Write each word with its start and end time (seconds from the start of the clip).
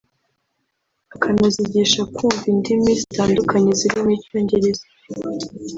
akanazigisha 1.15 2.01
kwumva 2.13 2.43
indimi 2.53 2.91
zitandukanye 3.01 3.71
zirimo 3.79 4.09
Icyongereza 4.17 4.83